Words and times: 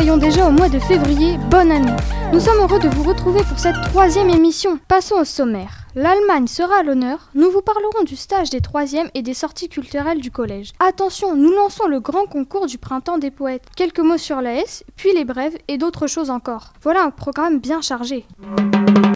soyons 0.00 0.16
déjà 0.16 0.48
au 0.48 0.50
mois 0.50 0.70
de 0.70 0.78
février, 0.78 1.36
bonne 1.50 1.70
année. 1.70 1.92
Nous 2.32 2.40
sommes 2.40 2.58
heureux 2.60 2.78
de 2.78 2.88
vous 2.88 3.02
retrouver 3.02 3.42
pour 3.44 3.58
cette 3.58 3.78
troisième 3.82 4.30
émission. 4.30 4.78
Passons 4.88 5.16
au 5.16 5.24
sommaire. 5.26 5.84
L'Allemagne 5.94 6.46
sera 6.46 6.78
à 6.78 6.82
l'honneur. 6.82 7.28
Nous 7.34 7.50
vous 7.50 7.60
parlerons 7.60 8.04
du 8.06 8.16
stage 8.16 8.48
des 8.48 8.62
troisièmes 8.62 9.10
et 9.12 9.20
des 9.20 9.34
sorties 9.34 9.68
culturelles 9.68 10.22
du 10.22 10.30
collège. 10.30 10.72
Attention, 10.78 11.36
nous 11.36 11.50
lançons 11.50 11.86
le 11.86 12.00
grand 12.00 12.24
concours 12.24 12.64
du 12.64 12.78
printemps 12.78 13.18
des 13.18 13.30
poètes. 13.30 13.66
Quelques 13.76 13.98
mots 13.98 14.16
sur 14.16 14.40
la 14.40 14.54
S, 14.54 14.84
puis 14.96 15.12
les 15.12 15.26
brèves 15.26 15.58
et 15.68 15.76
d'autres 15.76 16.06
choses 16.06 16.30
encore. 16.30 16.72
Voilà 16.82 17.02
un 17.02 17.10
programme 17.10 17.60
bien 17.60 17.82
chargé. 17.82 18.24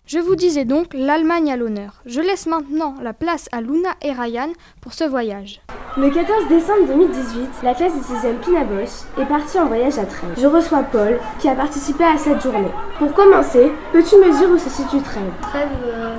Je 0.07 0.19
vous 0.19 0.37
disais 0.37 0.67
donc 0.67 0.89
l'Allemagne 0.93 1.51
à 1.51 1.57
l'honneur. 1.57 2.03
Je 2.05 2.21
laisse 2.21 2.47
maintenant 2.47 2.95
la 3.03 3.15
place 3.15 3.49
à 3.53 3.63
Luna 3.63 3.89
et 4.03 4.13
Ryan 4.13 4.51
pour 4.83 4.93
ce 4.93 5.05
voyage. 5.05 5.63
Le 5.97 6.11
14 6.11 6.47
décembre 6.49 6.87
2018, 6.89 7.49
la 7.63 7.73
classe 7.73 7.95
des 7.95 8.15
6e 8.15 8.35
Pinabosch 8.45 8.91
est 9.19 9.25
partie 9.25 9.59
en 9.59 9.65
voyage 9.65 9.97
à 9.99 10.05
Trèves. 10.05 10.35
Je 10.39 10.47
reçois 10.47 10.83
Paul, 10.83 11.19
qui 11.39 11.49
a 11.49 11.55
participé 11.55 12.05
à 12.05 12.19
cette 12.19 12.43
journée. 12.43 12.71
Pour 12.99 13.15
commencer, 13.15 13.73
peux-tu 13.93 14.17
me 14.17 14.31
dire 14.39 14.51
où 14.51 14.59
se 14.59 14.69
situe 14.69 15.01
Trèves? 15.01 15.23
Trèves, 15.41 15.69
euh, 15.87 16.17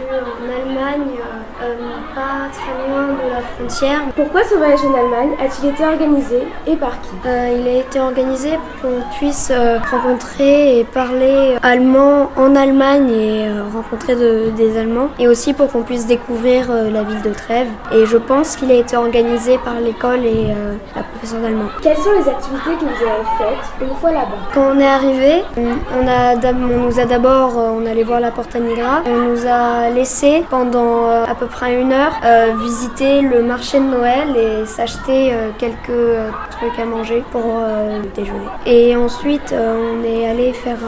en 0.00 0.48
Allemagne, 0.48 1.08
euh, 1.18 1.64
euh, 1.64 1.76
pas 2.14 2.48
très 2.52 2.88
loin 2.88 3.08
de 3.08 3.30
la 3.30 3.40
frontière. 3.40 4.00
Pourquoi 4.14 4.44
ce 4.44 4.54
voyage 4.54 4.84
en 4.84 4.94
Allemagne 4.94 5.30
a-t-il 5.40 5.70
été 5.70 5.84
organisé 5.84 6.38
et 6.66 6.76
par 6.76 7.00
qui? 7.00 7.08
Euh, 7.26 7.56
Il 7.60 7.66
a 7.66 7.78
été 7.80 7.98
organisé 7.98 8.50
pour 8.80 8.90
qu'on 8.90 9.00
puisse 9.18 9.50
rencontrer 9.90 10.78
et 10.80 10.84
parler 10.84 11.56
allemand 11.62 12.30
en 12.36 12.54
Allemagne 12.54 13.07
et 13.08 13.46
rencontrer 13.72 14.14
des 14.16 14.78
Allemands 14.78 15.08
et 15.18 15.28
aussi 15.28 15.52
pour 15.52 15.70
qu'on 15.70 15.82
puisse 15.82 16.06
découvrir 16.06 16.70
la 16.70 17.02
ville 17.02 17.22
de 17.22 17.30
Trèves. 17.30 17.68
Et 17.92 18.06
je 18.06 18.16
pense 18.16 18.56
qu'il 18.56 18.70
a 18.70 18.74
été 18.74 18.96
organisé 18.96 19.58
par 19.58 19.80
l'école 19.80 20.24
et 20.24 20.48
la 20.94 21.02
professeure 21.02 21.40
d'allemand. 21.40 21.68
Quelles 21.82 21.96
sont 21.96 22.12
les 22.12 22.28
activités 22.28 22.70
que 22.78 22.84
vous 22.84 23.04
avez 23.04 23.26
faites 23.38 23.88
une 23.88 23.94
fois 23.96 24.12
là-bas? 24.12 24.38
Quand 24.54 24.72
on 24.74 24.78
est 24.78 24.86
arrivé, 24.86 25.42
on, 25.56 26.06
a, 26.06 26.34
on 26.52 26.86
nous 26.86 27.00
a 27.00 27.04
d'abord, 27.04 27.56
on 27.56 27.86
allait 27.86 28.04
voir 28.04 28.20
la 28.20 28.30
Porta 28.30 28.58
Nigra, 28.58 29.02
on 29.06 29.30
nous 29.30 29.46
a 29.46 29.90
laissé 29.90 30.44
pendant 30.50 31.06
euh, 31.06 31.24
à 31.26 31.34
peu 31.34 31.46
près 31.46 31.80
une 31.80 31.92
heure 31.92 32.12
euh, 32.24 32.52
visiter 32.60 33.20
le 33.20 33.42
marché 33.42 33.78
de 33.78 33.84
Noël 33.84 34.28
et 34.36 34.66
s'acheter 34.66 35.32
euh, 35.32 35.50
quelques 35.58 36.16
trucs 36.50 36.78
à 36.78 36.84
manger 36.84 37.22
pour 37.30 37.42
le 37.42 38.08
déjeuner. 38.14 38.38
Et 38.66 38.96
ensuite, 38.96 39.54
on 39.54 40.04
est 40.04 40.28
allé 40.28 40.52
faire 40.52 40.78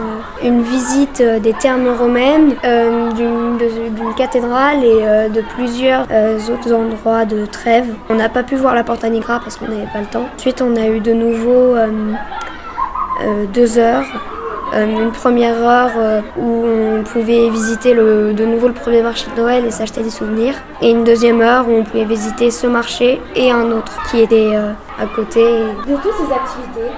une 0.43 0.63
visite 0.63 1.23
des 1.23 1.53
thermes 1.55 1.89
romaines, 2.11 2.57
d'une 3.15 4.15
cathédrale 4.17 4.85
et 4.85 5.29
de 5.29 5.43
plusieurs 5.55 6.07
autres 6.51 6.73
endroits 6.73 7.25
de 7.25 7.47
Trèves. 7.47 7.95
On 8.09 8.15
n'a 8.15 8.29
pas 8.29 8.43
pu 8.43 8.57
voir 8.57 8.75
la 8.75 8.83
Porta 8.83 9.09
Nigra 9.09 9.39
parce 9.41 9.57
qu'on 9.57 9.69
n'avait 9.69 9.91
pas 9.93 10.01
le 10.01 10.07
temps. 10.07 10.29
Ensuite, 10.37 10.61
on 10.61 10.75
a 10.77 10.87
eu 10.89 11.01
de 11.01 11.13
nouveau 11.13 11.77
deux 13.53 13.79
heures 13.79 14.07
euh, 14.73 14.87
une 14.87 15.11
première 15.11 15.57
heure 15.57 15.91
euh, 15.97 16.21
où 16.37 16.65
on 16.65 17.03
pouvait 17.03 17.49
visiter 17.51 17.93
de 17.93 18.45
nouveau 18.45 18.69
le 18.69 18.75
premier 18.75 19.03
marché 19.03 19.29
de 19.31 19.41
Noël 19.41 19.65
et 19.65 19.71
s'acheter 19.71 20.03
des 20.03 20.11
souvenirs. 20.11 20.55
Et 20.81 20.91
une 20.91 21.03
deuxième 21.03 21.41
heure 21.41 21.69
où 21.69 21.73
on 21.73 21.83
pouvait 21.83 22.05
visiter 22.05 22.51
ce 22.51 22.69
marché 22.69 23.21
et 23.35 23.51
un 23.51 23.73
autre 23.73 23.93
qui 24.11 24.21
était 24.21 24.55
euh, 24.55 24.73
à 24.99 25.07
côté. 25.07 25.43
De 25.43 25.97
toutes 25.97 26.15
ces 26.15 26.33
activités, 26.33 26.93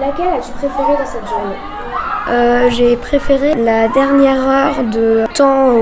laquelle 0.00 0.34
as-tu 0.34 0.50
préférée 0.52 0.96
dans 0.98 1.06
cette 1.06 1.28
journée? 1.28 1.81
Euh, 2.28 2.68
j'ai 2.70 2.96
préféré 2.96 3.54
la 3.54 3.88
dernière 3.88 4.48
heure 4.48 4.84
de 4.84 5.24
temps 5.34 5.72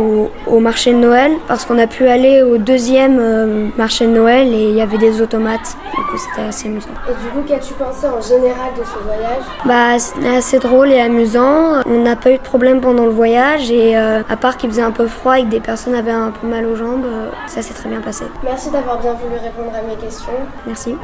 au, 0.47 0.61
marché 0.61 0.93
de 0.93 0.99
Noël 0.99 1.33
parce 1.49 1.65
qu'on 1.65 1.79
a 1.79 1.87
pu 1.87 2.07
aller 2.07 2.43
au 2.43 2.59
deuxième 2.59 3.19
euh, 3.19 3.69
marché 3.77 4.07
de 4.07 4.13
Noël 4.13 4.49
et 4.53 4.69
il 4.69 4.75
y 4.75 4.81
avait 4.81 4.99
des 4.99 5.23
automates. 5.23 5.77
Du 5.97 6.03
coup, 6.05 6.19
c'était 6.19 6.47
assez 6.47 6.69
amusant. 6.69 6.89
Et 7.09 7.13
du 7.13 7.31
coup, 7.31 7.43
qu'as-tu 7.47 7.75
pensé 7.75 8.07
en 8.07 8.21
général 8.21 8.73
de 8.79 8.85
ce 8.85 8.99
voyage? 9.05 9.43
Bah, 9.65 9.99
c'était 9.99 10.37
assez 10.37 10.59
drôle 10.59 10.93
et 10.93 11.01
amusant. 11.01 11.83
On 11.87 12.03
n'a 12.03 12.17
pas 12.17 12.31
eu 12.31 12.37
de 12.37 12.43
problème 12.43 12.81
pendant 12.81 13.05
le 13.05 13.13
voyage 13.13 13.71
et 13.71 13.97
euh, 13.97 14.23
à 14.29 14.37
part 14.37 14.57
qu'il 14.57 14.71
faisait 14.71 14.83
un 14.83 14.93
peu 14.93 15.07
froid 15.07 15.39
et 15.39 15.45
que 15.45 15.49
des 15.49 15.61
personnes 15.61 15.95
avaient 15.95 16.11
un 16.11 16.31
peu 16.31 16.47
mal 16.47 16.67
aux 16.67 16.77
jambes, 16.77 17.07
ça 17.47 17.63
s'est 17.63 17.75
très 17.75 17.89
bien 17.89 18.01
passé. 18.01 18.25
Merci 18.45 18.71
d'avoir 18.71 18.99
bien 18.99 19.15
voulu 19.15 19.35
répondre 19.35 19.73
à 19.75 19.83
mes 19.87 19.97
questions. 19.97 20.33
Merci. 20.67 20.97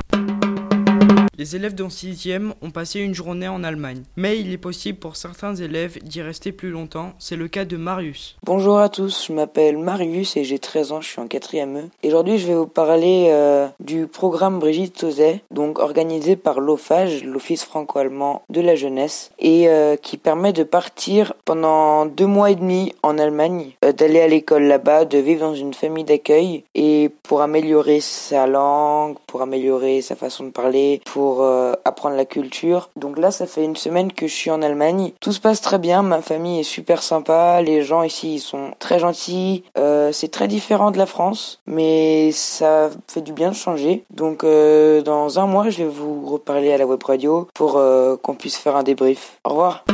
Les 1.38 1.54
élèves 1.54 1.74
de 1.74 1.84
6e 1.84 2.54
ont 2.62 2.70
passé 2.70 3.00
une 3.00 3.14
journée 3.14 3.46
en 3.46 3.62
Allemagne, 3.62 4.04
mais 4.16 4.38
il 4.38 4.50
est 4.54 4.56
possible 4.56 4.98
pour 4.98 5.16
certains 5.16 5.54
élèves 5.54 5.98
d'y 6.02 6.22
rester 6.22 6.50
plus 6.50 6.70
longtemps, 6.70 7.12
c'est 7.18 7.36
le 7.36 7.46
cas 7.46 7.66
de 7.66 7.76
Marius. 7.76 8.38
Bonjour 8.42 8.78
à 8.78 8.88
tous, 8.88 9.26
je 9.28 9.34
m'appelle 9.34 9.76
Marius 9.76 10.38
et 10.38 10.44
j'ai 10.44 10.58
13 10.58 10.92
ans, 10.92 11.02
je 11.02 11.08
suis 11.08 11.20
en 11.20 11.26
4e 11.26 11.76
E. 11.76 12.08
Aujourd'hui 12.08 12.38
je 12.38 12.46
vais 12.46 12.54
vous 12.54 12.66
parler 12.66 13.26
euh, 13.28 13.68
du 13.80 14.06
programme 14.06 14.60
Brigitte 14.60 14.98
Sauzet, 14.98 15.42
donc 15.50 15.78
organisé 15.78 16.36
par 16.36 16.58
l'OFAGE, 16.58 17.22
l'Office 17.24 17.64
franco-allemand 17.64 18.40
de 18.48 18.62
la 18.62 18.74
jeunesse, 18.74 19.30
et 19.38 19.68
euh, 19.68 19.96
qui 19.96 20.16
permet 20.16 20.54
de 20.54 20.62
partir 20.62 21.34
pendant 21.44 22.06
deux 22.06 22.24
mois 22.24 22.50
et 22.50 22.56
demi 22.56 22.94
en 23.02 23.18
Allemagne, 23.18 23.72
euh, 23.84 23.92
d'aller 23.92 24.22
à 24.22 24.28
l'école 24.28 24.62
là-bas, 24.62 25.04
de 25.04 25.18
vivre 25.18 25.40
dans 25.46 25.54
une 25.54 25.74
famille 25.74 26.04
d'accueil, 26.04 26.64
et 26.74 27.10
pour 27.24 27.42
améliorer 27.42 28.00
sa 28.00 28.46
langue, 28.46 29.16
pour 29.26 29.42
améliorer 29.42 30.00
sa 30.00 30.16
façon 30.16 30.44
de 30.44 30.50
parler, 30.50 31.02
pour 31.04 31.25
euh, 31.40 31.74
apprendre 31.84 32.16
la 32.16 32.24
culture. 32.24 32.90
Donc 32.96 33.18
là, 33.18 33.30
ça 33.30 33.46
fait 33.46 33.64
une 33.64 33.76
semaine 33.76 34.12
que 34.12 34.26
je 34.26 34.34
suis 34.34 34.50
en 34.50 34.62
Allemagne. 34.62 35.12
Tout 35.20 35.32
se 35.32 35.40
passe 35.40 35.60
très 35.60 35.78
bien, 35.78 36.02
ma 36.02 36.22
famille 36.22 36.60
est 36.60 36.64
super 36.64 37.02
sympa, 37.02 37.60
les 37.62 37.82
gens 37.82 38.02
ici 38.02 38.34
ils 38.34 38.40
sont 38.40 38.72
très 38.78 38.98
gentils. 38.98 39.64
Euh, 39.78 40.12
c'est 40.12 40.28
très 40.28 40.48
différent 40.48 40.90
de 40.90 40.98
la 40.98 41.06
France, 41.06 41.60
mais 41.66 42.30
ça 42.32 42.90
fait 43.08 43.20
du 43.20 43.32
bien 43.32 43.50
de 43.50 43.54
changer. 43.54 44.04
Donc 44.10 44.44
euh, 44.44 45.02
dans 45.02 45.38
un 45.38 45.46
mois, 45.46 45.70
je 45.70 45.78
vais 45.78 45.88
vous 45.88 46.26
reparler 46.26 46.72
à 46.72 46.78
la 46.78 46.86
web 46.86 47.02
radio 47.02 47.48
pour 47.54 47.80
qu'on 48.22 48.34
puisse 48.34 48.56
faire 48.56 48.76
un 48.76 48.82
débrief. 48.82 49.38
Au 49.44 49.50
revoir. 49.50 49.84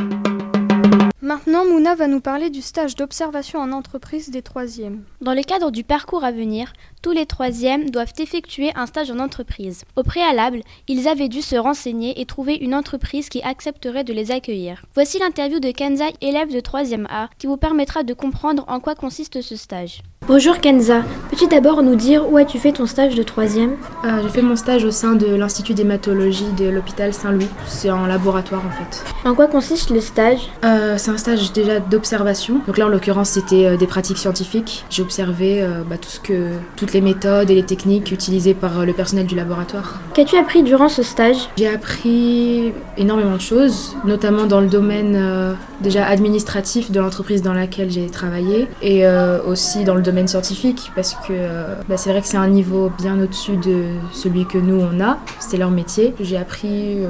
Maintenant, 1.23 1.63
Mouna 1.63 1.95
va 1.95 2.07
nous 2.07 2.19
parler 2.19 2.49
du 2.49 2.61
stage 2.61 2.97
d'observation 2.97 3.61
en 3.61 3.71
entreprise 3.71 4.29
des 4.29 4.41
troisièmes. 4.41 5.05
Dans 5.21 5.33
le 5.33 5.41
cadre 5.41 5.71
du 5.71 5.85
parcours 5.85 6.25
à 6.25 6.33
venir, 6.33 6.73
tous 7.01 7.13
les 7.13 7.25
troisièmes 7.25 7.89
doivent 7.89 8.11
effectuer 8.17 8.73
un 8.75 8.85
stage 8.87 9.09
en 9.09 9.19
entreprise. 9.19 9.85
Au 9.95 10.03
préalable, 10.03 10.59
ils 10.89 11.07
avaient 11.07 11.29
dû 11.29 11.41
se 11.41 11.55
renseigner 11.55 12.19
et 12.19 12.25
trouver 12.25 12.55
une 12.55 12.75
entreprise 12.75 13.29
qui 13.29 13.41
accepterait 13.41 14.03
de 14.03 14.11
les 14.11 14.31
accueillir. 14.31 14.83
Voici 14.95 15.17
l'interview 15.17 15.61
de 15.61 15.71
Kenza, 15.71 16.07
élève 16.19 16.51
de 16.51 16.59
3e 16.59 17.05
A, 17.07 17.29
qui 17.39 17.47
vous 17.47 17.55
permettra 17.55 18.03
de 18.03 18.13
comprendre 18.13 18.65
en 18.67 18.81
quoi 18.81 18.93
consiste 18.93 19.39
ce 19.39 19.55
stage. 19.55 20.01
Bonjour 20.25 20.59
Kenza, 20.61 21.01
peux-tu 21.29 21.47
d'abord 21.47 21.83
nous 21.83 21.95
dire 21.95 22.31
où 22.31 22.37
as-tu 22.37 22.57
fait 22.57 22.71
ton 22.71 22.85
stage 22.85 23.13
de 23.13 23.23
troisième? 23.23 23.71
Euh, 24.05 24.21
J'ai 24.23 24.29
fait 24.29 24.41
mon 24.41 24.55
stage 24.55 24.85
au 24.85 24.91
sein 24.91 25.15
de 25.15 25.25
l'Institut 25.35 25.73
d'hématologie 25.73 26.47
de 26.57 26.69
l'hôpital 26.69 27.13
Saint-Louis. 27.13 27.49
C'est 27.67 27.91
en 27.91 28.05
laboratoire 28.05 28.61
en 28.65 28.69
fait. 28.71 29.03
En 29.27 29.35
quoi 29.35 29.47
consiste 29.47 29.89
le 29.89 29.99
stage? 29.99 30.49
Euh, 30.63 30.95
C'est 30.97 31.11
un 31.11 31.17
stage 31.17 31.51
déjà 31.51 31.81
d'observation. 31.81 32.61
Donc 32.67 32.77
là 32.77 32.85
en 32.85 32.89
l'occurrence 32.89 33.31
c'était 33.31 33.65
euh, 33.65 33.75
des 33.77 33.85
pratiques 33.85 34.17
scientifiques. 34.17 34.85
J'ai 34.89 35.01
observé 35.01 35.61
bah, 35.89 35.97
tout 35.97 36.09
ce 36.09 36.21
que, 36.21 36.51
toutes 36.77 36.93
les 36.93 37.01
méthodes 37.01 37.49
et 37.49 37.55
les 37.55 37.65
techniques 37.65 38.09
utilisées 38.11 38.53
par 38.53 38.85
le 38.85 38.93
personnel 38.93 39.25
du 39.25 39.35
laboratoire. 39.35 39.99
Qu'as-tu 40.13 40.37
appris 40.37 40.63
durant 40.63 40.87
ce 40.87 41.03
stage? 41.03 41.49
J'ai 41.57 41.67
appris 41.67 42.71
énormément 42.97 43.35
de 43.35 43.41
choses, 43.41 43.97
notamment 44.05 44.45
dans 44.45 44.61
le 44.61 44.67
domaine 44.67 45.55
déjà 45.81 46.05
administratif 46.05 46.91
de 46.91 47.01
l'entreprise 47.01 47.41
dans 47.41 47.53
laquelle 47.53 47.91
j'ai 47.91 48.07
travaillé 48.07 48.67
et 48.81 49.05
aussi 49.45 49.83
dans 49.83 49.95
le 49.95 50.01
domaine 50.01 50.12
scientifique 50.27 50.91
parce 50.95 51.13
que 51.13 51.31
euh, 51.31 51.75
bah, 51.87 51.97
c'est 51.97 52.11
vrai 52.11 52.21
que 52.21 52.27
c'est 52.27 52.37
un 52.37 52.47
niveau 52.47 52.91
bien 52.97 53.19
au-dessus 53.19 53.57
de 53.57 53.85
celui 54.11 54.45
que 54.45 54.57
nous 54.57 54.79
on 54.79 55.01
a. 55.01 55.17
C'est 55.39 55.57
leur 55.57 55.71
métier. 55.71 56.13
J'ai 56.19 56.37
appris 56.37 57.03
euh, 57.03 57.09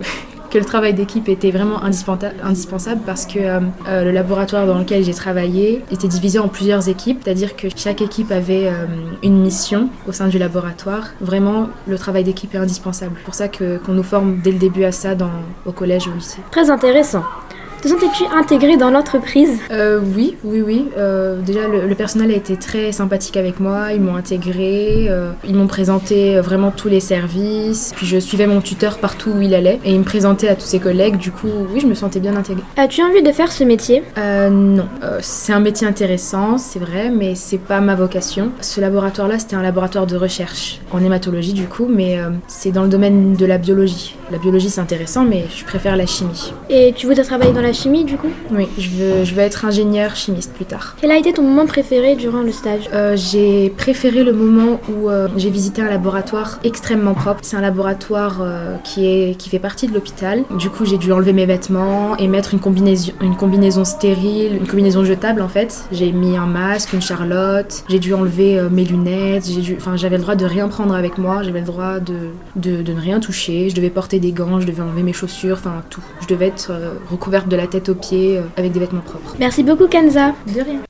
que 0.50 0.58
le 0.58 0.64
travail 0.64 0.94
d'équipe 0.94 1.28
était 1.28 1.50
vraiment 1.50 1.82
indispensable 1.82 3.00
parce 3.04 3.26
que 3.26 3.38
euh, 3.40 3.60
le 4.04 4.10
laboratoire 4.12 4.66
dans 4.66 4.78
lequel 4.78 5.04
j'ai 5.04 5.14
travaillé 5.14 5.84
était 5.90 6.08
divisé 6.08 6.38
en 6.38 6.48
plusieurs 6.48 6.88
équipes, 6.88 7.20
c'est-à-dire 7.24 7.56
que 7.56 7.68
chaque 7.74 8.00
équipe 8.00 8.30
avait 8.30 8.70
une 9.24 9.42
mission 9.42 9.88
au 10.06 10.12
sein 10.12 10.28
du 10.28 10.38
laboratoire. 10.38 11.08
Vraiment, 11.20 11.68
le 11.88 11.98
travail 11.98 12.22
d'équipe 12.22 12.54
est 12.54 12.58
indispensable. 12.58 13.16
C'est 13.18 13.24
pour 13.24 13.34
ça 13.34 13.48
qu'on 13.48 13.92
nous 13.92 14.04
forme 14.04 14.38
dès 14.44 14.52
le 14.52 14.58
début 14.58 14.84
à 14.84 14.92
ça 14.92 15.16
dans, 15.16 15.30
au 15.66 15.72
collège 15.72 16.06
ou 16.06 16.12
au 16.12 16.14
lycée. 16.14 16.40
Très 16.52 16.70
intéressant. 16.70 17.24
Te 17.84 17.90
sentais-tu 17.90 18.24
intégré 18.34 18.78
dans 18.78 18.88
l'entreprise? 18.88 19.60
Euh, 19.70 20.00
Oui, 20.16 20.38
oui, 20.42 20.62
oui. 20.62 20.88
Euh, 20.96 21.38
déjà, 21.42 21.68
le, 21.68 21.94
personnel 21.94 22.30
a 22.30 22.34
été 22.34 22.56
très 22.56 22.92
sympathique 22.92 23.36
avec 23.36 23.60
moi. 23.60 23.92
Ils 23.92 24.00
m'ont 24.00 24.16
intégré. 24.16 25.06
Euh, 25.10 25.32
ils 25.46 25.54
m'ont 25.54 25.66
présenté 25.66 26.40
vraiment 26.40 26.70
tous 26.70 26.88
les 26.88 27.00
services. 27.00 27.92
Puis 27.94 28.06
je 28.06 28.16
suivais 28.16 28.46
mon 28.46 28.62
tuteur 28.62 28.96
partout 28.96 29.32
où 29.36 29.42
il 29.42 29.54
allait. 29.54 29.80
Et 29.84 29.92
il 29.92 29.98
me 29.98 30.04
présentait 30.04 30.48
à 30.48 30.54
tous 30.54 30.64
ses 30.64 30.78
collègues. 30.78 31.18
Du 31.18 31.30
coup, 31.30 31.50
oui, 31.74 31.80
je 31.80 31.86
me 31.86 31.92
sentais 31.92 32.20
bien 32.20 32.34
intégrée. 32.36 32.64
As-tu 32.78 33.02
envie 33.02 33.22
de 33.22 33.32
faire 33.32 33.52
ce 33.52 33.64
métier? 33.64 34.02
Non. 34.16 34.88
c'est 35.20 35.52
un 35.52 35.60
métier 35.60 35.86
intéressant, 35.86 36.56
c'est 36.56 36.78
vrai, 36.78 37.10
mais 37.10 37.34
c'est 37.34 37.58
pas 37.58 37.82
ma 37.82 37.94
vocation. 37.94 38.50
Ce 38.62 38.80
laboratoire-là, 38.80 39.38
c'était 39.38 39.56
un 39.56 39.62
laboratoire 39.62 40.06
de 40.06 40.16
recherche 40.16 40.80
en 40.90 41.04
hématologie, 41.04 41.52
du 41.52 41.66
coup, 41.66 41.86
mais 41.86 42.18
c'est 42.46 42.72
dans 42.72 42.84
le 42.84 42.88
domaine 42.88 43.34
de 43.34 43.44
la 43.44 43.58
biologie. 43.58 44.16
La 44.32 44.38
biologie, 44.38 44.70
c'est 44.70 44.80
intéressant, 44.80 45.24
mais 45.24 45.44
je 45.54 45.64
préfère 45.64 45.98
la 45.98 46.06
chimie. 46.06 46.54
Et 46.70 46.94
tu 46.96 47.06
voudrais 47.06 47.24
travailler 47.24 47.52
dans 47.52 47.60
la 47.60 47.73
chimie 47.74 48.04
du 48.04 48.16
coup 48.16 48.30
Oui, 48.50 48.68
je 48.78 48.88
veux, 48.88 49.24
je 49.24 49.34
veux 49.34 49.42
être 49.42 49.64
ingénieur 49.64 50.16
chimiste 50.16 50.52
plus 50.52 50.64
tard. 50.64 50.96
Quel 51.00 51.10
a 51.10 51.18
été 51.18 51.32
ton 51.32 51.42
moment 51.42 51.66
préféré 51.66 52.14
durant 52.16 52.42
le 52.42 52.52
stage 52.52 52.88
euh, 52.92 53.16
J'ai 53.16 53.70
préféré 53.70 54.24
le 54.24 54.32
moment 54.32 54.80
où 54.88 55.10
euh, 55.10 55.28
j'ai 55.36 55.50
visité 55.50 55.82
un 55.82 55.88
laboratoire 55.88 56.60
extrêmement 56.64 57.14
propre. 57.14 57.40
C'est 57.42 57.56
un 57.56 57.60
laboratoire 57.60 58.38
euh, 58.40 58.76
qui, 58.84 59.06
est, 59.06 59.36
qui 59.36 59.48
fait 59.50 59.58
partie 59.58 59.86
de 59.86 59.94
l'hôpital. 59.94 60.44
Du 60.58 60.70
coup, 60.70 60.84
j'ai 60.84 60.98
dû 60.98 61.12
enlever 61.12 61.32
mes 61.32 61.46
vêtements 61.46 62.16
et 62.16 62.28
mettre 62.28 62.54
une 62.54 62.60
combinaison, 62.60 63.12
une 63.20 63.36
combinaison 63.36 63.84
stérile, 63.84 64.56
une 64.56 64.66
combinaison 64.66 65.04
jetable 65.04 65.42
en 65.42 65.48
fait. 65.48 65.84
J'ai 65.92 66.12
mis 66.12 66.36
un 66.36 66.46
masque, 66.46 66.92
une 66.92 67.02
charlotte, 67.02 67.84
j'ai 67.88 67.98
dû 67.98 68.14
enlever 68.14 68.60
mes 68.70 68.84
lunettes, 68.84 69.44
enfin, 69.76 69.96
j'avais 69.96 70.16
le 70.16 70.22
droit 70.22 70.36
de 70.36 70.46
rien 70.46 70.68
prendre 70.68 70.94
avec 70.94 71.18
moi, 71.18 71.42
j'avais 71.42 71.60
le 71.60 71.66
droit 71.66 71.98
de, 71.98 72.30
de, 72.56 72.82
de, 72.82 72.92
ne 72.92 73.00
rien 73.00 73.20
toucher, 73.20 73.68
je 73.68 73.74
devais 73.74 73.90
porter 73.90 74.20
des 74.20 74.32
gants, 74.32 74.60
je 74.60 74.66
devais 74.66 74.82
enlever 74.82 75.02
mes 75.02 75.12
chaussures, 75.12 75.56
enfin 75.58 75.82
tout. 75.90 76.02
Je 76.20 76.26
devais 76.26 76.46
être 76.46 76.72
recouverte 77.10 77.48
de 77.48 77.56
la 77.56 77.63
tête 77.66 77.88
aux 77.88 77.94
pieds 77.94 78.40
avec 78.56 78.72
des 78.72 78.80
vêtements 78.80 79.00
propres. 79.00 79.36
Merci 79.38 79.62
beaucoup 79.62 79.86
Kenza. 79.86 80.34
De 80.54 80.60
rien. 80.60 80.80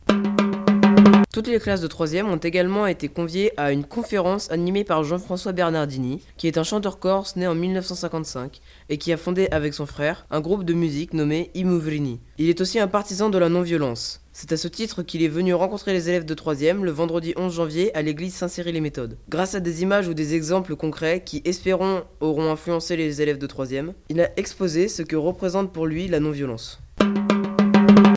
Toutes 1.34 1.48
les 1.48 1.58
classes 1.58 1.80
de 1.80 1.88
3 1.88 2.22
ont 2.22 2.36
également 2.36 2.86
été 2.86 3.08
conviées 3.08 3.50
à 3.56 3.72
une 3.72 3.84
conférence 3.84 4.48
animée 4.52 4.84
par 4.84 5.02
Jean-François 5.02 5.50
Bernardini, 5.50 6.22
qui 6.36 6.46
est 6.46 6.58
un 6.58 6.62
chanteur 6.62 7.00
corse 7.00 7.34
né 7.34 7.48
en 7.48 7.56
1955 7.56 8.60
et 8.88 8.98
qui 8.98 9.12
a 9.12 9.16
fondé 9.16 9.48
avec 9.50 9.74
son 9.74 9.84
frère 9.84 10.26
un 10.30 10.40
groupe 10.40 10.64
de 10.64 10.74
musique 10.74 11.12
nommé 11.12 11.50
Imuvrini. 11.54 12.20
Il 12.38 12.48
est 12.48 12.60
aussi 12.60 12.78
un 12.78 12.86
partisan 12.86 13.30
de 13.30 13.38
la 13.38 13.48
non-violence. 13.48 14.23
C'est 14.36 14.50
à 14.50 14.56
ce 14.56 14.66
titre 14.66 15.04
qu'il 15.04 15.22
est 15.22 15.28
venu 15.28 15.54
rencontrer 15.54 15.92
les 15.92 16.08
élèves 16.08 16.24
de 16.24 16.34
3 16.34 16.56
le 16.82 16.90
vendredi 16.90 17.34
11 17.36 17.54
janvier 17.54 17.96
à 17.96 18.02
l'église 18.02 18.34
Saint-Cyril-les-Méthodes. 18.34 19.16
Grâce 19.28 19.54
à 19.54 19.60
des 19.60 19.82
images 19.82 20.08
ou 20.08 20.12
des 20.12 20.34
exemples 20.34 20.74
concrets 20.74 21.22
qui, 21.24 21.40
espérons, 21.44 22.02
auront 22.18 22.50
influencé 22.50 22.96
les 22.96 23.22
élèves 23.22 23.38
de 23.38 23.46
3 23.46 23.70
il 24.08 24.20
a 24.20 24.36
exposé 24.36 24.88
ce 24.88 25.02
que 25.02 25.14
représente 25.14 25.72
pour 25.72 25.86
lui 25.86 26.08
la 26.08 26.18
non-violence. 26.18 26.80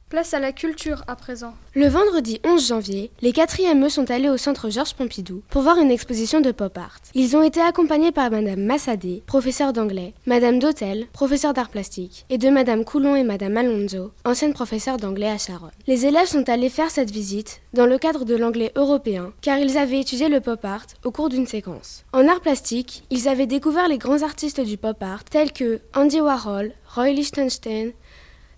Place 0.09 0.33
à 0.33 0.39
la 0.39 0.53
culture 0.53 1.03
à 1.07 1.17
présent. 1.17 1.53
Le 1.75 1.89
vendredi 1.89 2.39
11 2.45 2.65
janvier, 2.65 3.11
les 3.19 3.33
4e 3.33 3.89
sont 3.89 4.09
allés 4.09 4.29
au 4.29 4.37
centre 4.37 4.69
Georges 4.69 4.93
Pompidou 4.93 5.41
pour 5.49 5.63
voir 5.63 5.79
une 5.79 5.91
exposition 5.91 6.39
de 6.39 6.53
pop 6.53 6.77
art. 6.77 6.99
Ils 7.13 7.35
ont 7.35 7.43
été 7.43 7.59
accompagnés 7.59 8.13
par 8.13 8.31
Madame 8.31 8.61
Massadé, 8.61 9.21
professeure 9.25 9.73
d'anglais, 9.73 10.13
Madame 10.25 10.59
Dautel, 10.59 11.07
professeure 11.11 11.53
d'art 11.53 11.67
plastique, 11.67 12.25
et 12.29 12.37
de 12.37 12.49
Madame 12.49 12.85
Coulon 12.85 13.17
et 13.17 13.23
Madame 13.23 13.57
Alonso, 13.57 14.11
ancienne 14.23 14.53
professeure 14.53 14.95
d'anglais 14.95 15.29
à 15.29 15.37
Charonne. 15.37 15.71
Les 15.87 16.05
élèves 16.05 16.27
sont 16.27 16.47
allés 16.47 16.69
faire 16.69 16.89
cette 16.89 17.11
visite 17.11 17.59
dans 17.73 17.85
le 17.85 17.97
cadre 17.97 18.23
de 18.23 18.37
l'anglais 18.37 18.71
européen, 18.77 19.33
car 19.41 19.59
ils 19.59 19.77
avaient 19.77 19.99
étudié 19.99 20.29
le 20.29 20.39
pop 20.39 20.63
art 20.63 20.85
au 21.03 21.11
cours 21.11 21.27
d'une 21.27 21.47
séquence. 21.47 22.05
En 22.13 22.29
art 22.29 22.39
plastique, 22.39 23.03
ils 23.09 23.27
avaient 23.27 23.45
découvert 23.45 23.89
les 23.89 23.97
grands 23.97 24.21
artistes 24.21 24.61
du 24.61 24.77
pop 24.77 25.03
art 25.03 25.25
tels 25.25 25.51
que 25.51 25.81
Andy 25.93 26.21
Warhol, 26.21 26.71
Roy 26.95 27.09
Lichtenstein, 27.09 27.91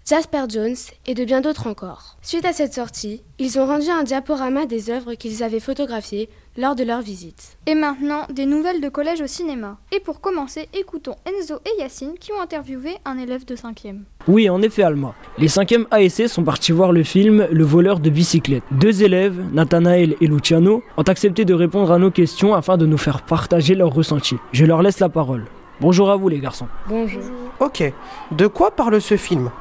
Jasper 0.10 0.46
Jones 0.50 0.76
et 1.06 1.14
de 1.14 1.24
bien 1.24 1.40
d'autres 1.40 1.68
encore. 1.68 2.18
Suite 2.24 2.44
à 2.46 2.52
cette 2.52 2.74
sortie, 2.74 3.22
ils 3.38 3.60
ont 3.60 3.68
rendu 3.68 3.90
un 3.92 4.02
diaporama 4.02 4.66
des 4.66 4.90
œuvres 4.90 5.14
qu'ils 5.14 5.44
avaient 5.44 5.60
photographiées 5.60 6.30
lors 6.58 6.76
de 6.76 6.84
leur 6.84 7.04
visite. 7.04 7.60
Et 7.68 7.76
maintenant, 7.76 8.26
des 8.32 8.48
nouvelles 8.48 8.82
de 8.82 8.90
collège 8.90 9.22
au 9.22 9.28
cinéma. 9.28 9.78
Et 9.92 10.00
pour 10.00 10.20
commencer, 10.20 10.68
écoutons 10.74 11.14
Enzo 11.28 11.60
et 11.64 11.80
Yacine 11.80 12.16
qui 12.20 12.32
ont 12.32 12.42
interviewé 12.42 12.96
un 13.06 13.20
élève 13.20 13.46
de 13.46 13.56
5e. 13.56 14.00
Oui, 14.28 14.50
en 14.50 14.64
effet, 14.64 14.82
Alma. 14.82 15.14
Les 15.38 15.48
5e 15.48 15.86
ASC 15.92 16.28
sont 16.28 16.44
partis 16.44 16.72
voir 16.72 16.92
le 16.92 17.04
film 17.04 17.48
Le 17.52 17.64
voleur 17.64 18.00
de 18.00 18.10
bicyclette. 18.10 18.64
Deux 18.72 19.04
élèves, 19.04 19.40
Nathanaël 19.54 20.16
et 20.22 20.26
Luciano, 20.26 20.82
ont 20.98 21.04
accepté 21.04 21.46
de 21.46 21.54
répondre 21.54 21.92
à 21.92 22.00
nos 22.00 22.10
questions 22.10 22.56
afin 22.56 22.78
de 22.78 22.88
nous 22.88 22.98
faire 22.98 23.22
partager 23.22 23.76
leurs 23.76 23.94
ressentis. 23.94 24.38
Je 24.54 24.66
leur 24.66 24.82
laisse 24.82 25.00
la 25.00 25.10
parole. 25.10 25.46
Bonjour 25.82 26.10
à 26.10 26.16
vous 26.16 26.30
les 26.30 26.40
garçons. 26.40 26.68
Bonjour. 26.88 27.22
Ok, 27.60 27.94
de 28.32 28.48
quoi 28.48 28.72
parle 28.72 29.00
ce 29.00 29.16
film? 29.16 29.52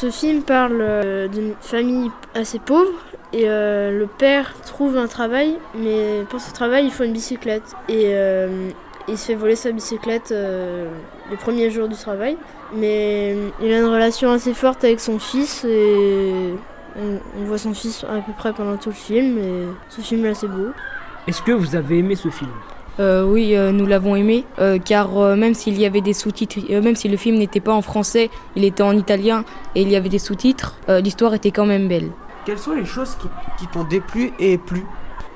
Ce 0.00 0.10
film 0.10 0.42
parle 0.42 0.78
euh, 0.80 1.28
d'une 1.28 1.54
famille 1.60 2.10
assez 2.34 2.60
pauvre 2.60 2.92
et 3.32 3.48
euh, 3.48 3.98
le 3.98 4.06
père 4.06 4.54
trouve 4.64 4.96
un 4.96 5.08
travail, 5.08 5.58
mais 5.74 6.24
pour 6.30 6.40
ce 6.40 6.52
travail 6.52 6.84
il 6.84 6.92
faut 6.92 7.04
une 7.04 7.12
bicyclette. 7.12 7.74
Et 7.88 8.14
euh, 8.14 8.70
il 9.08 9.18
se 9.18 9.26
fait 9.26 9.34
voler 9.34 9.56
sa 9.56 9.72
bicyclette 9.72 10.34
les 11.30 11.36
premiers 11.36 11.70
jours 11.70 11.88
du 11.88 11.96
travail. 11.96 12.36
Mais 12.74 13.34
il 13.62 13.72
a 13.72 13.78
une 13.78 13.86
relation 13.86 14.30
assez 14.30 14.52
forte 14.52 14.84
avec 14.84 15.00
son 15.00 15.18
fils 15.18 15.64
et 15.64 16.54
on, 16.98 17.44
voit 17.44 17.56
son 17.56 17.72
fils 17.72 18.04
à 18.04 18.20
peu 18.20 18.32
près 18.36 18.52
pendant 18.52 18.76
tout 18.76 18.90
le 18.90 18.94
film 18.94 19.38
et 19.38 19.64
ce 19.88 20.02
film 20.02 20.26
est 20.26 20.30
assez 20.30 20.46
beau. 20.46 20.68
Est-ce 21.26 21.40
que 21.40 21.52
vous 21.52 21.74
avez 21.74 21.98
aimé 21.98 22.16
ce 22.16 22.28
film? 22.28 22.50
Euh, 23.00 23.24
oui, 23.24 23.54
euh, 23.54 23.70
nous 23.72 23.86
l'avons 23.86 24.16
aimé, 24.16 24.44
euh, 24.58 24.78
car 24.78 25.10
même 25.36 25.54
s'il 25.54 25.78
y 25.78 25.86
avait 25.86 26.00
des 26.00 26.12
sous-titres, 26.12 26.58
même 26.70 26.96
si 26.96 27.08
le 27.08 27.16
film 27.16 27.36
n'était 27.36 27.60
pas 27.60 27.72
en 27.72 27.82
français, 27.82 28.30
il 28.56 28.64
était 28.64 28.82
en 28.82 28.96
italien 28.96 29.44
et 29.74 29.82
il 29.82 29.90
y 29.90 29.96
avait 29.96 30.08
des 30.08 30.18
sous-titres, 30.18 30.76
l'histoire 30.88 31.34
était 31.34 31.50
quand 31.50 31.66
même 31.66 31.88
belle. 31.88 32.10
Quelles 32.44 32.58
sont 32.58 32.74
les 32.74 32.84
choses 32.84 33.16
qui, 33.58 33.66
t'ont 33.68 33.84
déplu 33.84 34.32
et 34.38 34.58
plu? 34.58 34.84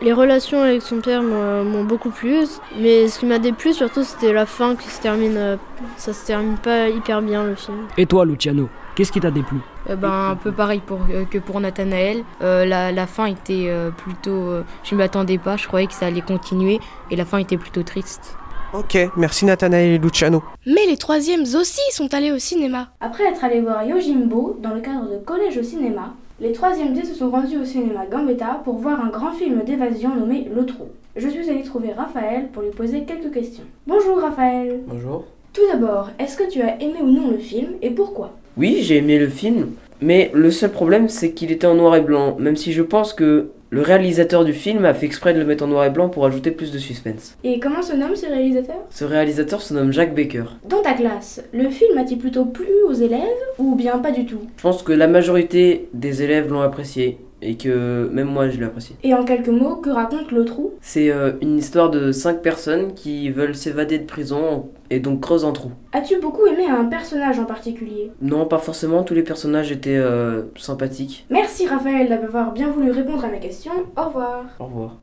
Les 0.01 0.13
relations 0.13 0.63
avec 0.63 0.83
son 0.83 1.01
père 1.01 1.23
m'ont 1.23 1.85
beaucoup 1.85 2.11
plu, 2.11 2.39
mais 2.81 3.07
ce 3.07 3.21
qui 3.21 3.27
m'a 3.27 3.39
déplu 3.39 3.73
surtout 3.73 4.03
c'était 4.03 4.33
la 4.33 4.47
fin 4.47 4.75
qui 4.75 4.89
se 4.89 5.01
termine, 5.01 5.59
ça 5.97 6.13
se 6.13 6.27
termine 6.27 6.57
pas 6.57 6.89
hyper 6.89 7.23
bien 7.23 7.45
le 7.45 7.55
film. 7.55 7.87
Et 7.97 8.07
toi 8.07 8.25
Luciano 8.25 8.69
Qu'est-ce 8.95 9.13
qui 9.13 9.21
t'a 9.21 9.31
déplu? 9.31 9.59
Euh, 9.91 9.97
ben, 9.97 10.31
Un 10.31 10.37
peu 10.37 10.53
pareil 10.53 10.81
pour, 10.85 11.01
euh, 11.11 11.25
que 11.25 11.39
pour 11.39 11.61
Nathanaël. 11.61 12.25
Euh, 12.43 12.65
la, 12.65 13.07
fin 13.07 13.27
était 13.27 13.71
plutôt. 13.97 14.63
je 14.85 14.95
ne 14.95 14.99
m'attendais 14.99 15.39
pas, 15.39 15.57
je 15.57 15.67
croyais 15.67 15.87
que 15.87 15.93
ça 15.93 16.07
allait 16.07 16.21
continuer, 16.21 16.81
et 17.11 17.17
la 17.17 17.25
fin 17.25 17.39
était 17.39 17.57
plutôt 17.57 17.83
triste. 17.83 18.37
Ok, 18.73 18.97
merci 19.17 19.45
Nathanaël 19.45 19.93
et 19.93 19.99
Luciano. 19.99 20.43
Mais 20.65 20.87
les 20.87 20.97
troisièmes 20.97 21.43
aussi 21.43 21.81
sont 21.91 22.15
allés 22.15 22.33
au 22.33 22.39
cinéma. 22.39 22.89
Après 23.01 23.25
être 23.25 23.45
allés 23.45 23.61
voir 23.61 23.85
Yojimbo 23.85 24.59
dans 24.63 24.73
le 24.73 24.81
cadre 24.81 25.11
de 25.11 25.19
Collège 25.19 25.59
au 25.59 25.63
cinéma, 25.63 26.15
les 26.41 26.53
troisièmes 26.53 26.95
D 26.95 27.05
se 27.05 27.15
sont 27.15 27.31
rendus 27.31 27.59
au 27.59 27.65
cinéma 27.65 28.07
Gambetta 28.07 28.63
pour 28.65 28.77
voir 28.77 28.99
un 29.01 29.11
grand 29.11 29.33
film 29.33 29.63
d'évasion 29.63 30.15
nommé 30.15 30.49
Le 30.55 30.65
Trou. 30.65 30.89
Je 31.15 31.29
suis 31.29 31.51
allée 31.51 31.63
trouver 31.63 31.93
Raphaël 31.93 32.49
pour 32.49 32.63
lui 32.63 32.71
poser 32.71 33.05
quelques 33.05 33.33
questions. 33.33 33.65
Bonjour 33.87 34.21
Raphaël. 34.21 34.81
Bonjour. 34.87 35.25
Tout 35.53 35.63
d'abord, 35.71 36.09
est-ce 36.19 36.39
que 36.39 36.49
tu 36.51 36.63
as 36.63 36.81
aimé 36.81 36.97
ou 37.03 37.11
non 37.11 37.31
le 37.31 37.37
film 37.37 37.73
et 37.83 37.91
pourquoi? 37.91 38.33
Oui, 38.57 38.81
j'ai 38.83 38.99
aimé 38.99 39.19
le 39.19 39.29
film, 39.29 39.71
mais 40.03 40.31
le 40.35 40.51
seul 40.51 40.71
problème 40.71 41.09
c'est 41.09 41.33
qu'il 41.33 41.51
était 41.51 41.67
en 41.67 41.75
noir 41.75 41.97
et 41.97 42.03
blanc, 42.03 42.37
même 42.39 42.57
si 42.57 42.73
je 42.73 42.83
pense 42.83 43.15
que 43.15 43.49
le 43.71 43.81
réalisateur 43.81 44.45
du 44.45 44.53
film 44.53 44.85
a 44.85 44.93
fait 44.93 45.07
exprès 45.07 45.33
de 45.33 45.39
le 45.39 45.47
mettre 45.47 45.65
en 45.65 45.69
noir 45.69 45.87
et 45.87 45.91
blanc 45.91 46.11
pour 46.11 46.27
ajouter 46.27 46.51
plus 46.51 46.71
de 46.71 46.79
suspense. 46.79 47.39
Et 47.43 47.59
comment 47.59 47.81
se 47.81 47.95
nomme 47.95 48.15
ce 48.15 48.27
réalisateur? 48.27 48.77
Ce 48.91 49.07
réalisateur 49.07 49.63
se 49.63 49.73
nomme 49.73 49.95
Jacques 49.95 50.15
Baker. 50.15 50.45
Dans 50.69 50.83
ta 50.83 50.93
classe, 50.93 51.43
le 51.55 51.71
film 51.71 51.97
a-t-il 51.97 52.19
plutôt 52.19 52.45
plu 52.45 52.67
aux 52.87 52.93
élèves 52.93 53.23
ou 53.57 53.75
bien 53.75 53.97
pas 53.97 54.11
du 54.11 54.27
tout? 54.27 54.41
Je 54.59 54.63
pense 54.63 54.83
que 54.83 54.93
la 54.93 55.07
majorité 55.07 55.89
des 55.95 56.23
élèves 56.23 56.51
l'ont 56.51 56.61
apprécié 56.61 57.17
et 57.43 57.57
que 57.57 58.09
même 58.13 58.29
moi 58.29 58.49
je 58.49 58.59
l'ai 58.59 58.65
apprécié. 58.65 58.97
Et 59.03 59.15
en 59.15 59.25
quelques 59.25 59.49
mots, 59.49 59.77
que 59.77 59.91
raconte 59.91 60.31
le 60.31 60.45
trou? 60.45 60.75
C'est 60.81 61.11
euh, 61.11 61.33
une 61.43 61.59
histoire 61.59 61.91
de 61.91 62.13
cinq 62.13 62.41
personnes 62.41 62.95
qui 62.95 63.31
veulent 63.31 63.55
s'évader 63.55 63.99
de 63.99 64.07
prison 64.07 64.71
et 64.91 65.01
donc 65.01 65.21
creusent 65.21 65.45
un 65.45 65.53
trou. 65.53 65.73
As-tu 65.93 66.21
beaucoup 66.21 66.47
aimé 66.47 66.67
un 66.69 66.85
personnage 66.85 67.39
en 67.39 67.45
particulier? 67.45 68.13
Non, 68.21 68.47
pas 68.47 68.59
forcément, 68.59 69.03
tous 69.03 69.15
les 69.15 69.23
personnages 69.23 69.73
étaient 69.73 69.97
euh, 69.97 70.43
sympathiques. 70.57 71.27
Merci 71.31 71.67
Raphaël 71.67 72.09
d'avoir 72.09 72.53
bien 72.53 72.71
voulu 72.71 72.91
répondre 72.91 73.25
à 73.25 73.29
mes 73.29 73.41
questions. 73.41 73.73
Au 73.97 74.05
revoir. 74.05 74.45
Au 74.59 74.65
revoir. 74.65 75.01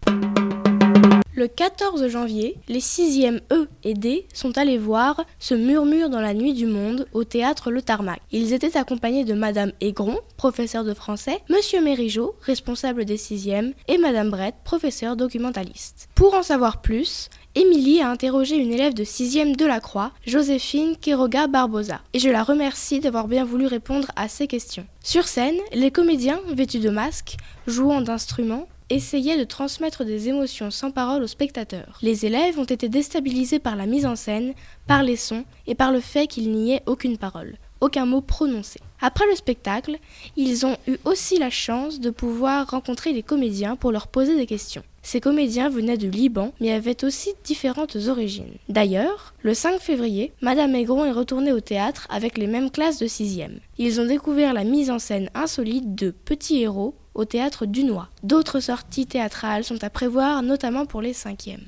Le 1.39 1.47
14 1.47 2.09
janvier, 2.09 2.57
les 2.67 2.81
6e 2.81 3.39
E 3.49 3.69
et 3.85 3.93
D 3.93 4.27
sont 4.33 4.57
allés 4.57 4.77
voir 4.77 5.23
Ce 5.39 5.55
murmure 5.55 6.09
dans 6.09 6.19
la 6.19 6.33
nuit 6.33 6.51
du 6.51 6.65
monde 6.65 7.07
au 7.13 7.23
théâtre 7.23 7.71
Le 7.71 7.81
Tarmac. 7.81 8.19
Ils 8.33 8.51
étaient 8.51 8.75
accompagnés 8.75 9.23
de 9.23 9.33
Madame 9.33 9.71
Aigron, 9.79 10.19
professeur 10.35 10.83
de 10.83 10.93
français, 10.93 11.39
Monsieur 11.49 11.81
Mérigeau, 11.81 12.35
responsable 12.41 13.05
des 13.05 13.15
6e, 13.15 13.71
et 13.87 13.97
Madame 13.97 14.31
Brett, 14.31 14.55
professeur 14.65 15.15
documentaliste. 15.15 16.09
Pour 16.13 16.33
en 16.33 16.43
savoir 16.43 16.81
plus, 16.81 17.29
Émilie 17.55 18.01
a 18.01 18.11
interrogé 18.11 18.57
une 18.57 18.73
élève 18.73 18.93
de 18.93 19.05
6e 19.05 19.55
de 19.55 19.65
la 19.65 19.79
Croix, 19.79 20.11
Joséphine 20.27 20.97
Quiroga 20.97 21.47
Barbosa, 21.47 22.01
et 22.11 22.19
je 22.19 22.29
la 22.29 22.43
remercie 22.43 22.99
d'avoir 22.99 23.29
bien 23.29 23.45
voulu 23.45 23.65
répondre 23.65 24.09
à 24.17 24.27
ces 24.27 24.47
questions. 24.47 24.85
Sur 25.01 25.29
scène, 25.29 25.57
les 25.71 25.89
comédiens, 25.89 26.41
vêtus 26.49 26.79
de 26.79 26.89
masques, 26.89 27.37
jouant 27.65 28.01
d'instruments, 28.01 28.67
essayaient 28.89 29.37
de 29.37 29.43
transmettre 29.43 30.05
des 30.05 30.29
émotions 30.29 30.71
sans 30.71 30.91
parole 30.91 31.23
aux 31.23 31.27
spectateurs. 31.27 31.97
Les 32.01 32.25
élèves 32.25 32.59
ont 32.59 32.65
été 32.65 32.89
déstabilisés 32.89 33.59
par 33.59 33.75
la 33.75 33.85
mise 33.85 34.05
en 34.05 34.15
scène, 34.15 34.53
par 34.87 35.03
les 35.03 35.15
sons 35.15 35.45
et 35.67 35.75
par 35.75 35.91
le 35.91 35.99
fait 35.99 36.27
qu'il 36.27 36.51
n'y 36.51 36.73
ait 36.73 36.83
aucune 36.85 37.17
parole, 37.17 37.57
aucun 37.81 38.05
mot 38.05 38.21
prononcé. 38.21 38.79
Après 39.01 39.25
le 39.27 39.35
spectacle, 39.35 39.97
ils 40.35 40.65
ont 40.65 40.77
eu 40.87 40.97
aussi 41.05 41.37
la 41.37 41.49
chance 41.49 41.99
de 41.99 42.09
pouvoir 42.09 42.69
rencontrer 42.69 43.13
les 43.13 43.23
comédiens 43.23 43.75
pour 43.75 43.91
leur 43.91 44.07
poser 44.07 44.35
des 44.35 44.45
questions. 44.45 44.83
Ces 45.01 45.21
comédiens 45.21 45.69
venaient 45.69 45.97
du 45.97 46.09
Liban, 46.09 46.51
mais 46.59 46.71
avaient 46.71 47.05
aussi 47.05 47.33
différentes 47.43 47.95
origines. 48.07 48.57
D'ailleurs, 48.67 49.33
le 49.41 49.53
5 49.53 49.79
février, 49.79 50.33
Madame 50.41 50.75
Aigron 50.75 51.05
est 51.05 51.11
retournée 51.11 51.53
au 51.53 51.61
théâtre 51.61 52.05
avec 52.09 52.37
les 52.37 52.47
mêmes 52.47 52.69
classes 52.69 52.99
de 52.99 53.07
6e. 53.07 53.59
Ils 53.77 54.01
ont 54.01 54.05
découvert 54.05 54.53
la 54.53 54.65
mise 54.65 54.91
en 54.91 54.99
scène 54.99 55.29
insolite 55.33 55.95
de 55.95 56.11
Petits 56.11 56.61
Héros 56.61 56.95
au 57.15 57.25
théâtre 57.25 57.65
Dunois. 57.65 58.09
D'autres 58.23 58.59
sorties 58.59 59.07
théâtrales 59.07 59.63
sont 59.63 59.83
à 59.83 59.89
prévoir, 59.89 60.43
notamment 60.43 60.85
pour 60.85 61.01
les 61.01 61.13
cinquièmes. 61.13 61.65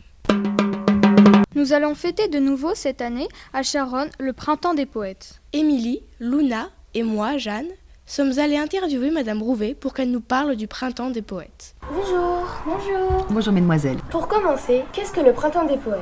Nous 1.53 1.73
allons 1.73 1.95
fêter 1.95 2.29
de 2.29 2.39
nouveau 2.39 2.75
cette 2.75 3.01
année 3.01 3.27
à 3.51 3.61
Charonne 3.61 4.07
le 4.21 4.31
printemps 4.31 4.73
des 4.73 4.85
poètes. 4.85 5.41
Émilie, 5.51 6.01
Luna, 6.21 6.69
et 6.93 7.03
moi, 7.03 7.37
Jeanne, 7.37 7.67
sommes 8.05 8.39
allés 8.39 8.55
interviewer 8.55 9.11
Madame 9.11 9.43
Rouvet 9.43 9.73
pour 9.73 9.93
qu'elle 9.93 10.11
nous 10.11 10.21
parle 10.21 10.55
du 10.55 10.67
printemps 10.67 11.09
des 11.09 11.21
poètes. 11.21 11.75
Bonjour, 11.93 12.47
bonjour. 12.65 13.27
Bonjour 13.29 13.51
mesdemoiselles. 13.51 13.97
Pour 14.11 14.29
commencer, 14.29 14.85
qu'est-ce 14.93 15.11
que 15.11 15.19
le 15.19 15.33
printemps 15.33 15.65
des 15.65 15.75
poètes? 15.75 15.99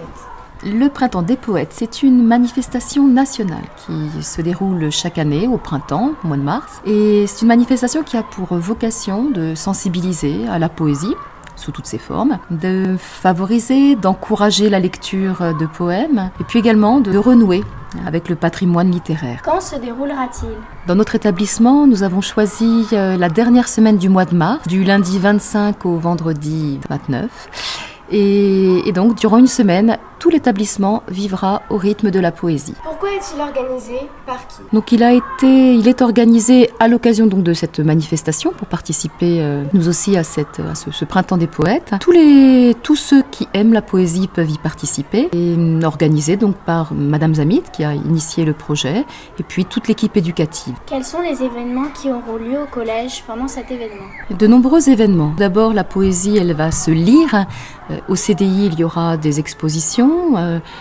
Le 0.63 0.89
Printemps 0.89 1.21
des 1.21 1.37
Poètes, 1.37 1.71
c'est 1.71 2.03
une 2.03 2.21
manifestation 2.21 3.07
nationale 3.07 3.63
qui 3.77 4.21
se 4.21 4.41
déroule 4.41 4.91
chaque 4.91 5.17
année 5.17 5.47
au 5.47 5.57
printemps, 5.57 6.11
au 6.21 6.27
mois 6.27 6.35
de 6.35 6.41
mars. 6.41 6.81
Et 6.85 7.25
c'est 7.27 7.43
une 7.43 7.47
manifestation 7.47 8.03
qui 8.03 8.17
a 8.17 8.23
pour 8.23 8.53
vocation 8.55 9.29
de 9.29 9.55
sensibiliser 9.55 10.49
à 10.49 10.59
la 10.59 10.67
poésie, 10.67 11.15
sous 11.59 11.71
toutes 11.71 11.85
ses 11.85 11.97
formes, 11.97 12.39
de 12.49 12.95
favoriser, 12.97 13.95
d'encourager 13.95 14.69
la 14.69 14.79
lecture 14.79 15.53
de 15.59 15.65
poèmes, 15.65 16.31
et 16.39 16.43
puis 16.43 16.59
également 16.59 16.99
de 16.99 17.17
renouer 17.17 17.63
avec 18.05 18.29
le 18.29 18.35
patrimoine 18.35 18.91
littéraire. 18.91 19.41
Quand 19.43 19.61
se 19.61 19.75
déroulera-t-il? 19.75 20.55
Dans 20.87 20.95
notre 20.95 21.15
établissement, 21.15 21.87
nous 21.87 22.03
avons 22.03 22.21
choisi 22.21 22.87
euh, 22.93 23.17
la 23.17 23.29
dernière 23.29 23.67
semaine 23.67 23.97
du 23.97 24.09
mois 24.09 24.25
de 24.25 24.35
mars, 24.35 24.67
du 24.67 24.83
lundi 24.83 25.19
25 25.19 25.85
au 25.85 25.97
vendredi 25.97 26.79
29. 26.89 27.89
Et, 28.11 28.91
donc, 28.93 29.15
durant 29.15 29.37
une 29.37 29.47
semaine, 29.47 29.97
tout 30.19 30.29
l'établissement 30.29 31.03
vivra 31.07 31.63
au 31.69 31.77
rythme 31.77 32.11
de 32.11 32.19
la 32.19 32.31
poésie. 32.31 32.75
Pourquoi 32.83 33.09
est-il 33.11 33.41
organisé? 33.41 33.95
Par 34.25 34.45
qui? 34.47 34.61
Donc, 34.73 34.91
il 34.91 35.03
a 35.03 35.13
été, 35.13 35.75
il 35.75 35.87
est 35.87 36.01
organisé 36.01 36.69
à 36.79 36.87
l'occasion 36.87 37.25
donc 37.25 37.43
de 37.43 37.53
cette 37.53 37.79
manifestation 37.79 38.51
pour 38.51 38.67
participer 38.67 39.41
euh, 39.41 39.63
nous 39.73 39.87
aussi 39.87 40.17
à 40.17 40.23
cette, 40.23 40.59
à 40.59 40.75
ce, 40.75 41.05
printemps 41.05 41.37
des 41.37 41.47
poètes. 41.47 41.93
Tous 41.99 42.11
les, 42.11 42.75
tous 42.83 42.95
ceux 42.95 43.23
qui 43.31 43.47
aiment 43.53 43.73
la 43.73 43.81
poésie 43.81 44.27
peuvent 44.27 44.51
y 44.51 44.57
participer. 44.57 45.29
Et 45.33 45.55
organisé 45.83 46.37
donc 46.37 46.55
par 46.57 46.93
Madame 46.93 47.35
Zamit 47.35 47.63
qui 47.71 47.83
a 47.83 47.93
initié 47.93 48.45
le 48.45 48.53
projet, 48.53 49.05
et 49.39 49.43
puis 49.43 49.65
toute 49.65 49.87
l'équipe 49.87 50.15
éducative. 50.17 50.75
Quels 50.85 51.05
sont 51.05 51.21
les 51.21 51.43
événements 51.43 51.89
qui 51.93 52.09
auront 52.09 52.37
lieu 52.37 52.61
au 52.61 52.65
collège 52.65 53.23
pendant 53.25 53.47
cet 53.47 53.71
événement? 53.71 54.05
De 54.37 54.47
nombreux 54.47 54.89
événements. 54.89 55.33
D'abord, 55.37 55.73
la 55.73 55.83
poésie, 55.83 56.37
elle 56.37 56.53
va 56.53 56.71
se 56.71 56.91
lire. 56.91 57.45
Euh, 57.91 57.97
au 58.07 58.15
CDI, 58.15 58.67
il 58.67 58.79
y 58.79 58.83
aura 58.83 59.17
des 59.17 59.39
expositions, 59.39 60.08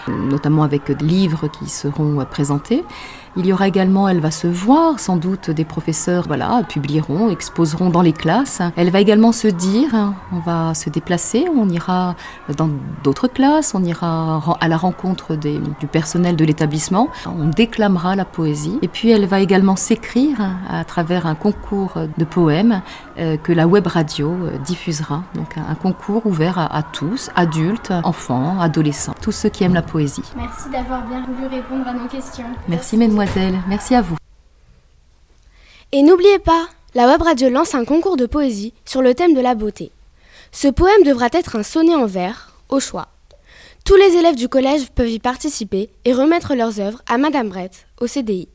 notamment 0.09 0.63
avec 0.63 0.91
des 0.91 1.05
livres 1.05 1.49
qui 1.49 1.69
seront 1.69 2.25
présentés. 2.31 2.85
Il 3.37 3.47
y 3.47 3.53
aura 3.53 3.69
également, 3.69 4.09
elle 4.09 4.21
va 4.21 4.31
se 4.31 4.47
voir, 4.47 4.99
sans 4.99 5.17
doute 5.17 5.51
des 5.51 5.65
professeurs 5.65 6.25
voilà, 6.27 6.63
publieront, 6.69 7.31
exposeront 7.31 7.91
dans 7.91 8.03
les 8.03 8.13
classes. 8.13 8.61
Elle 8.77 8.91
va 8.91 9.01
également 9.01 9.33
se 9.33 9.49
dire, 9.49 9.91
on 10.33 10.39
va 10.39 10.75
se 10.75 10.91
déplacer, 10.91 11.47
on 11.55 11.69
ira 11.69 12.17
dans 12.57 12.71
d'autres 13.05 13.29
classes, 13.29 13.75
on 13.75 13.85
ira 13.85 14.43
à 14.61 14.69
la 14.69 14.77
rencontre 14.77 15.37
des, 15.37 15.59
du 15.81 15.87
personnel 15.87 16.37
de 16.37 16.45
l'établissement, 16.45 17.09
on 17.27 17.47
déclamera 17.47 18.17
la 18.17 18.25
poésie. 18.25 18.79
Et 18.83 18.89
puis 18.89 19.11
elle 19.11 19.27
va 19.27 19.41
également 19.41 19.77
s'écrire 19.77 20.39
à 20.69 20.85
travers 20.85 21.27
un 21.27 21.35
concours 21.35 21.95
de 22.17 22.25
poèmes 22.25 22.83
euh, 23.19 23.37
que 23.37 23.53
la 23.53 23.67
web 23.67 23.87
radio 23.87 24.31
euh, 24.31 24.59
diffusera. 24.59 25.23
Donc 25.35 25.57
un, 25.57 25.75
concours 25.75 26.25
ouvert 26.27 26.59
à, 26.59 26.77
à, 26.77 26.83
tous, 26.83 27.31
adultes, 27.35 27.93
enfants, 28.05 28.61
adolescents, 28.61 29.15
tous 29.21 29.33
ceux 29.33 29.49
qui 29.49 29.65
aiment 29.65 29.75
la 29.75 29.83
poésie. 29.83 30.23
Merci 30.37 30.71
d'avoir 30.71 31.05
bien 31.07 31.25
voulu 31.25 31.47
répondre 31.47 31.87
à 31.89 31.95
nos 31.95 32.07
questions. 32.07 32.45
Merci, 32.69 32.97
Merci 32.97 32.97
Merci 33.69 33.95
à 33.97 34.03
vous. 34.03 34.17
Et 35.91 36.03
n'oubliez 36.03 36.39
pas, 36.39 36.69
la 36.95 37.09
web 37.09 37.21
radio 37.21 37.49
lance 37.49 37.75
un 37.75 37.85
concours 37.85 38.17
de 38.17 38.27
poésie 38.27 38.73
sur 38.85 39.03
le 39.03 39.13
thème 39.15 39.35
de 39.35 39.41
la 39.41 39.57
beauté. 39.57 39.91
Ce 40.53 40.69
poème 40.69 41.03
devra 41.05 41.27
être 41.33 41.57
un 41.57 41.65
sonnet 41.65 41.97
en 41.97 42.07
vers, 42.07 42.53
au 42.69 42.79
choix. 42.79 43.09
Tous 43.85 43.97
les 43.97 44.17
élèves 44.17 44.37
du 44.37 44.49
collège 44.49 44.91
peuvent 44.95 45.11
y 45.11 45.19
participer 45.19 45.91
et 46.05 46.13
remettre 46.13 46.55
leurs 46.55 46.79
œuvres 46.79 47.03
à 47.09 47.19
Madame 47.19 47.49
Brett, 47.49 47.87
au 48.01 48.07
CDI. 48.07 48.49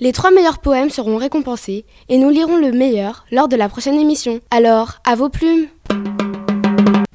Les 0.00 0.12
trois 0.12 0.32
meilleurs 0.32 0.58
poèmes 0.58 0.90
seront 0.90 1.16
récompensés 1.16 1.86
et 2.10 2.18
nous 2.18 2.30
lirons 2.30 2.58
le 2.58 2.72
meilleur 2.72 3.24
lors 3.30 3.48
de 3.48 3.56
la 3.56 3.70
prochaine 3.70 3.98
émission. 3.98 4.40
Alors, 4.50 4.98
à 5.06 5.14
vos 5.14 5.30
plumes 5.30 5.68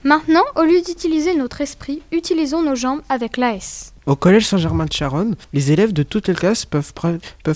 Maintenant, 0.03 0.43
au 0.55 0.63
lieu 0.63 0.81
d'utiliser 0.81 1.35
notre 1.35 1.61
esprit, 1.61 2.01
utilisons 2.11 2.63
nos 2.63 2.75
jambes 2.75 3.01
avec 3.09 3.37
l'AS. 3.37 3.92
Au 4.05 4.17
Collège 4.17 4.47
Saint-Germain 4.47 4.83
de 4.83 4.91
Charonne, 4.91 5.35
les 5.53 5.71
élèves 5.71 5.93
de 5.93 6.03
toutes 6.03 6.27
les 6.27 6.33
classes 6.33 6.65
peuvent, 6.65 6.91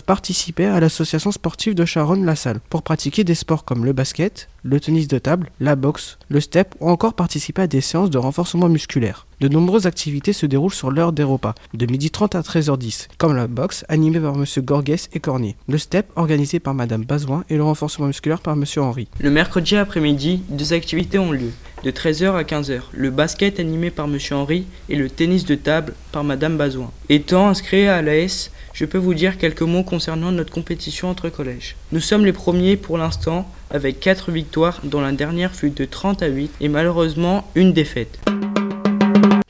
participer 0.06 0.66
à 0.66 0.80
l'association 0.80 1.32
sportive 1.32 1.76
de 1.76 1.84
Charonne-La 1.84 2.38
Salle 2.38 2.62
pour 2.70 2.84
pratiquer 2.84 3.26
des 3.26 3.36
sports 3.36 3.66
comme 3.66 3.84
le 3.84 3.92
basket, 3.92 4.48
le 4.64 4.80
tennis 4.80 5.10
de 5.10 5.20
table, 5.20 5.50
la 5.60 5.76
boxe, 5.76 6.18
le 6.30 6.40
step 6.40 6.74
ou 6.80 6.90
encore 6.90 7.16
participer 7.16 7.64
à 7.64 7.68
des 7.68 7.82
séances 7.82 8.10
de 8.10 8.18
renforcement 8.18 8.70
musculaire. 8.70 9.28
De 9.40 9.48
nombreuses 9.48 9.86
activités 9.86 10.34
se 10.34 10.48
déroulent 10.48 10.74
sur 10.74 10.90
l'heure 10.90 11.14
des 11.14 11.22
repas, 11.22 11.54
de 11.76 11.86
12h30 11.86 12.36
à 12.36 12.42
13h10, 12.42 13.08
comme 13.20 13.36
la 13.36 13.46
boxe 13.46 13.86
animée 13.88 14.20
par 14.20 14.34
M. 14.34 14.46
Gorges 14.64 15.10
et 15.14 15.20
Cornier, 15.20 15.56
le 15.68 15.78
step 15.78 16.08
organisé 16.16 16.60
par 16.60 16.74
Mme 16.74 17.06
Bazoin 17.06 17.44
et 17.48 17.56
le 17.56 17.64
renforcement 17.64 18.08
musculaire 18.08 18.40
par 18.40 18.56
M. 18.56 18.64
Henry. 18.78 19.08
Le 19.20 19.30
mercredi 19.30 19.76
après-midi, 19.76 20.42
deux 20.50 20.74
activités 20.74 21.20
ont 21.20 21.32
lieu 21.32 21.52
de 21.84 21.92
13h 21.92 22.34
à 22.34 22.42
15h, 22.42 22.80
le 22.92 23.12
basket 23.12 23.60
animé 23.60 23.92
par 23.92 24.08
M. 24.08 24.18
Henry 24.32 24.66
et 24.90 24.96
le 24.96 25.08
tennis 25.08 25.46
de 25.46 25.54
table 25.54 25.94
par 26.12 26.24
Mme 26.24 26.58
Bazoin. 26.58 26.90
Étant 27.10 27.48
inscrit 27.48 27.88
à 27.88 28.02
l'AS, 28.02 28.50
je 28.74 28.86
peux 28.86 28.98
vous 28.98 29.14
dire 29.14 29.38
quelques 29.38 29.62
mots 29.62 29.84
concernant 29.84 30.32
notre 30.32 30.52
compétition 30.52 31.12
entre 31.12 31.30
collèges. 31.30 31.76
Nous 31.92 32.00
sommes 32.00 32.26
les 32.26 32.34
premiers 32.34 32.76
pour 32.76 32.98
l'instant 32.98 33.48
avec 33.70 34.00
4 34.00 34.32
victoires 34.32 34.82
dont 34.84 35.02
la 35.02 35.12
dernière 35.12 35.54
fut 35.54 35.70
de 35.70 35.86
30 35.86 36.24
à 36.24 36.28
8 36.28 36.54
et 36.60 36.70
malheureusement 36.70 37.48
une 37.54 37.72
défaite. 37.72 38.20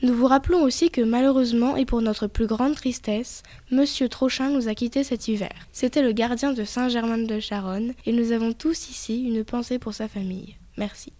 Nous 0.08 0.14
vous 0.14 0.26
rappelons 0.26 0.62
aussi 0.62 0.88
que 0.88 1.02
malheureusement 1.02 1.76
et 1.76 1.84
pour 1.84 2.00
notre 2.00 2.28
plus 2.28 2.46
grande 2.46 2.74
tristesse, 2.74 3.42
Monsieur 3.70 4.08
Trochin 4.08 4.48
nous 4.48 4.66
a 4.66 4.74
quittés 4.74 5.04
cet 5.04 5.28
hiver. 5.28 5.52
C'était 5.70 6.00
le 6.00 6.12
gardien 6.12 6.54
de 6.54 6.64
Saint-Germain 6.64 7.18
de 7.18 7.40
Charonne 7.40 7.92
et 8.06 8.12
nous 8.14 8.32
avons 8.32 8.54
tous 8.54 8.88
ici 8.88 9.22
une 9.24 9.44
pensée 9.44 9.78
pour 9.78 9.92
sa 9.92 10.08
famille. 10.08 10.56
Merci. 10.78 11.12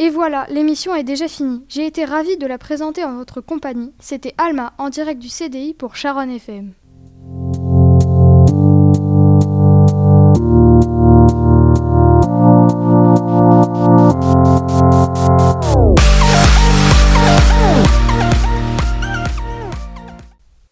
Et 0.00 0.10
voilà, 0.10 0.48
l'émission 0.50 0.96
est 0.96 1.04
déjà 1.04 1.28
finie. 1.28 1.62
J'ai 1.68 1.86
été 1.86 2.04
ravie 2.04 2.38
de 2.38 2.46
la 2.48 2.58
présenter 2.58 3.04
en 3.04 3.14
votre 3.18 3.40
compagnie. 3.40 3.92
C'était 4.00 4.34
Alma 4.36 4.72
en 4.78 4.88
direct 4.88 5.22
du 5.22 5.28
CDI 5.28 5.74
pour 5.74 5.94
Sharon 5.94 6.28
FM. 6.28 6.72